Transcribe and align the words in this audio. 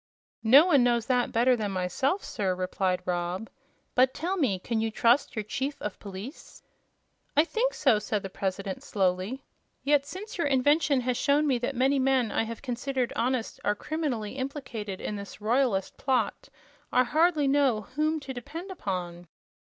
"No 0.41 0.65
one 0.65 0.83
knows 0.83 1.05
that 1.05 1.31
better 1.31 1.55
than 1.55 1.69
myself, 1.71 2.23
sir," 2.23 2.55
replied 2.55 3.03
Rob. 3.05 3.51
"But, 3.93 4.15
tell 4.15 4.35
me, 4.35 4.57
can 4.57 4.81
you 4.81 4.89
trust 4.89 5.35
your 5.35 5.43
chief 5.43 5.79
of 5.79 5.99
police?" 5.99 6.63
"I 7.37 7.43
think 7.43 7.75
so," 7.75 7.99
said 7.99 8.23
the 8.23 8.27
President, 8.31 8.81
slowly; 8.81 9.43
"yet 9.83 10.03
since 10.07 10.39
your 10.39 10.47
invention 10.47 11.01
has 11.01 11.17
shown 11.17 11.45
me 11.45 11.59
that 11.59 11.75
many 11.75 11.99
men 11.99 12.31
I 12.31 12.45
have 12.45 12.63
considered 12.63 13.13
honest 13.15 13.59
are 13.63 13.75
criminally 13.75 14.37
implicated 14.37 14.99
in 15.01 15.17
this 15.17 15.39
royalist 15.39 15.97
plot, 15.97 16.49
I 16.91 17.03
hardly 17.03 17.47
know 17.47 17.81
whom 17.81 18.19
to 18.21 18.33
depend 18.33 18.71
upon." 18.71 19.27